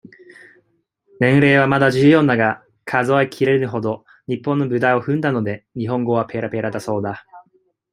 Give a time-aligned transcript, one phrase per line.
[1.19, 7.23] 年齢はまだ十四だが、数えきれぬほど、日本の舞台を踏んだので、日本語はぺらぺらだそうだ。